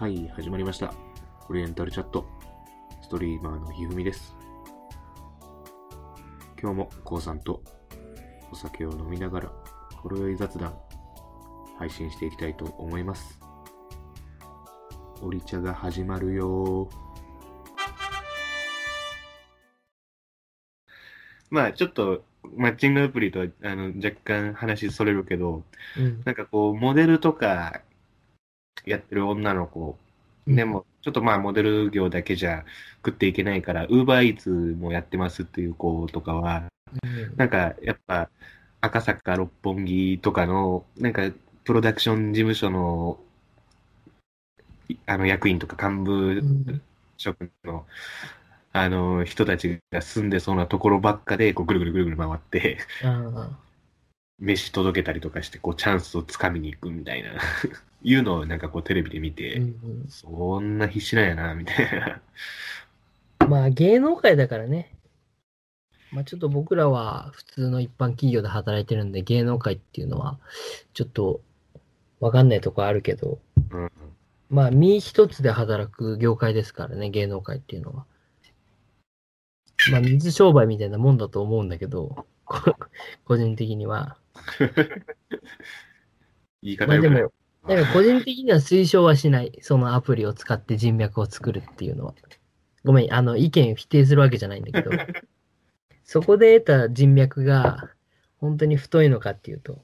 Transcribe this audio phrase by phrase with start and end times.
[0.00, 0.94] はい、始まりました。
[1.50, 2.24] オリエンタルチャット。
[3.02, 4.34] ストリーマーのひふみです。
[6.58, 7.62] 今日もこうさんと
[8.50, 9.52] お酒を飲みながら、
[9.96, 10.74] ほろ酔い雑談、
[11.78, 13.38] 配信していきたいと思います。
[15.20, 16.88] オリ茶が始まるよ
[21.50, 22.24] まあちょっと
[22.56, 25.62] マッチングアプリとはあの若干話それるけど、
[25.98, 26.22] うん。
[26.24, 27.82] なんかこう、モデルとか
[28.86, 29.98] やってる女の子、
[30.46, 32.64] でも、ちょっとまあ、モデル業だけじゃ
[33.04, 36.64] 食っていけないから、ウーバーイーツもやってますっていう子とかは、
[37.04, 38.28] うん、なんかやっぱ、
[38.80, 41.30] 赤坂六本木とかの、なんか、
[41.64, 43.18] プロダクション事務所の、
[44.88, 46.82] いあの、役員とか幹部うん
[47.20, 47.86] 職の、
[48.72, 53.50] あの、人たちが住んでそうなところばっかで、こう、ぐるぐるぐるぐる回って、あ
[54.40, 57.32] 飯届けたりとかして、こう、チャンスをつかみに行くみたいな、
[58.02, 62.22] いうのをなんかこう、テレビで見あ、て、うんそんな必死なんやな、みたいな。
[63.40, 63.48] うん。
[63.50, 64.96] まあ芸能界だからね。
[66.10, 70.38] まあちょっと僕らは普通の一般企業で働いてるんで芸能界っていうのは
[70.92, 71.40] ちょっと
[72.20, 73.38] わかんないとこあるけど、
[73.70, 73.90] うん。
[74.50, 78.06] まあ身一つで働く業界ですからね、芸能界っていうのは。
[79.90, 82.76] まあ水商売みたいなもんだと思うんだけど、こ
[83.24, 84.16] 個人的には。
[86.62, 87.22] 言い方よくない。
[87.22, 87.32] まあでも、
[87.66, 89.58] なんか個人的には推奨はしない。
[89.62, 92.14] そのアプリを使って人脈を作るっていうのは。
[92.84, 94.90] ごめん、あの、意見を否定するわけじゃないんだけど、
[96.04, 97.90] そこで得た人脈が
[98.38, 99.82] 本当に太いのかっていうと、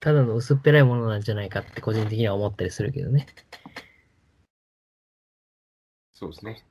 [0.00, 3.26] ただの薄っぺらいものなんじゃないかって個人的には思ったりするけどね。
[6.12, 6.64] そうですね。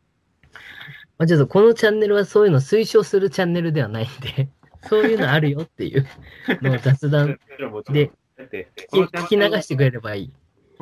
[1.18, 4.50] まあ、ちょっとこのチャンネルはそういうのを推奨するチャンネルではないんで、
[4.88, 6.06] そういうのあるよっていう
[6.62, 7.40] のを雑談
[7.92, 8.12] で
[8.92, 10.34] 聞き流してくれればいい。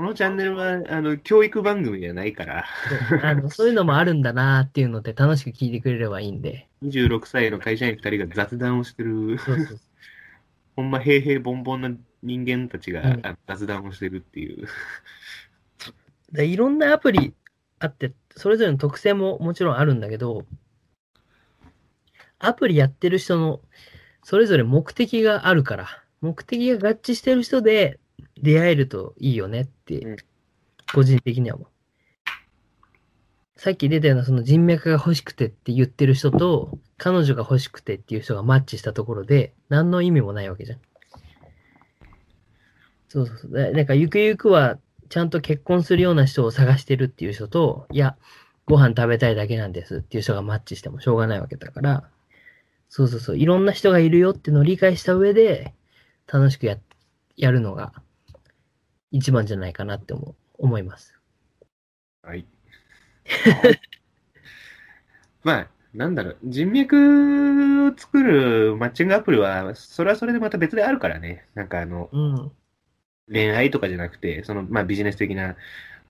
[0.01, 2.65] このチャンネルは、あの、教育番組じゃないから、
[3.11, 6.67] そうあのそういうのもあるんだなーっていうので楽しく聞いてくれればいいんで。
[6.81, 9.79] 26歳の会社員2人が雑談をしてる、そうそう
[10.75, 11.91] ほんま平平凡凡な
[12.23, 14.67] 人間たちが、雑談をしてるっていう。
[16.31, 17.35] でいろんなアプリ
[17.77, 20.47] あって、それぞれの特性ももちろんあるんだけど、
[22.39, 23.61] アプリやってる人の
[24.23, 25.87] それぞれ目的があるから、
[26.21, 27.99] 目的が合致してる人で
[28.41, 30.17] 出会えるといいよねって、うん
[30.93, 31.67] 個人的には思う。
[33.55, 40.79] さっき出たようなその人脈が欲しくてって言ってる人と、彼女が欲しくてっていう人がマッチしたところで、何の意味もないわけじゃん。
[43.07, 43.51] そうそうそう。
[43.51, 44.79] だなんかゆくゆくは
[45.09, 48.17] ちゃんと結婚するような人を探してるっていう人と、いや、
[48.65, 52.09] ご飯食べたいだけなんですっていう人がマッチしてもしょうがないわけだから、
[52.89, 55.73] そうそうそう、いろんな人がいるよっていうのを理解した上で、
[56.31, 56.77] 楽しくや、
[57.35, 57.93] やるのが
[59.11, 61.19] 一番じゃないかなって思う、思います。
[62.23, 62.45] はい。
[65.43, 71.45] まあ、なんだろう、人脈を作るマッチングアプリは、それはそれでまた別であるからね。
[71.53, 72.51] なんかあの、うん。
[73.27, 75.55] 恋愛とかじゃなくて、その、まあビジネス的な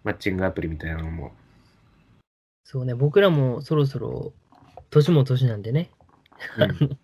[0.04, 1.34] マッチングアプリみたいなのも。
[2.64, 4.34] そうね、僕らもそろそろ、
[4.90, 5.90] 年も年なんでね、
[6.58, 6.98] うん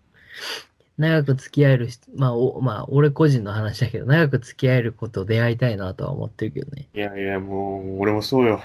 [0.98, 6.88] 長く付き合える人、まあ、お、まあ、俺個人の話だけど、長く付き合えること出会いたいなとは思ってるけどね。
[6.92, 8.60] いやいや、もう、俺もそうよ。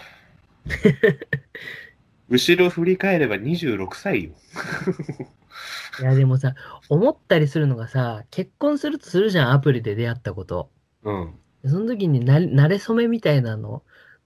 [2.29, 4.31] 後ろ振り返れば26歳よ。
[6.01, 6.55] いや、でもさ、
[6.89, 10.71] 思ったりするのがさ、結婚するとするじゃん、アプリで出会ったこと。
[11.03, 11.33] うん。
[11.65, 13.83] その時にな、慣れ初めみたいなの、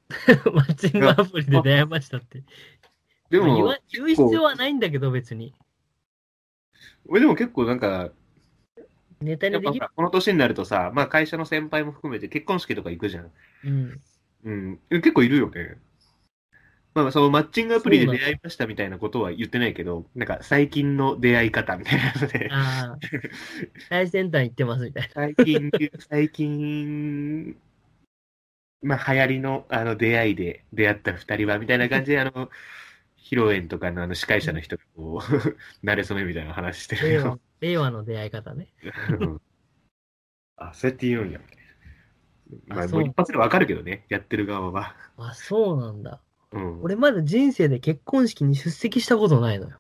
[0.54, 2.44] マッチングアプリで出会いましたって。
[3.30, 5.54] でも言う必要はないんだけど、別に。
[7.08, 8.10] 俺でも結構なんか、
[9.22, 9.88] ネタにできる？
[9.96, 13.32] この年になるとさ、まあ会社の先輩も含めて結婚式とか行くじゃん。
[13.66, 14.02] うん。
[14.44, 14.80] うん。
[14.90, 15.78] 結構いるよね。
[16.94, 22.98] まあそのマッチングアプリで出会いましたみたいなことは言ってないけど、なんか最近の出会い方みたいなので、ああ、
[23.88, 25.70] 最先端行ってますみたい最近、
[26.10, 27.56] 最近、
[28.82, 32.50] まあ流行りのあの出会いで出会った二人はみたいな感じで、あの、
[33.30, 35.26] 披露宴とかのあの司会者の人がこう、
[35.86, 37.02] 慣れ初めみたいな話してな。
[37.02, 37.92] るよ令和。
[37.92, 38.74] の出会い方ね。
[39.20, 39.42] うん
[40.56, 41.40] あ、そうやって言うんや。
[42.68, 44.96] まあ、もう一発でわかるけどね、やってる側は。
[45.18, 46.22] あ、そうなんだ。
[46.52, 46.82] うん。
[46.84, 49.78] 俺まだ人生で結婚式に出席したことないのよ。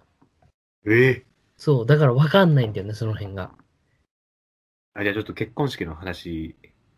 [0.87, 1.25] ええ？
[1.57, 3.51] そう、だからわかんないんだよね、その辺が。
[4.93, 6.55] あ、じゃあちょっと結婚式の話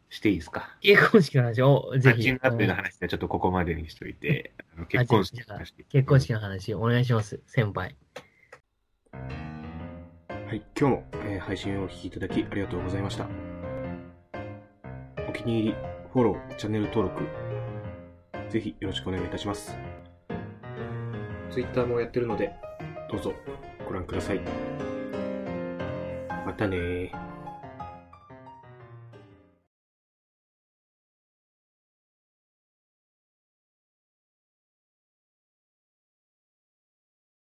[0.10, 0.76] していいですか？
[0.82, 2.08] 結婚式の話をぜひ。
[2.08, 5.74] マッチングアプリのうん話はちょっとここまでにしといて、あの結婚式の話。
[5.90, 7.96] 結婚式の話お願いします、先輩。
[9.12, 13.28] はい、今日も、えー配信をお聞きいただきありがとうございました。
[15.28, 15.76] お気に入り、
[16.12, 17.24] フォロー、チャンネル登録、
[18.50, 19.78] ぜひよろしくお願いいたします。
[21.52, 22.52] Twitter もやってるので、
[23.12, 23.34] どうぞ
[23.88, 24.42] ご覧ください。
[26.48, 27.29] またねー。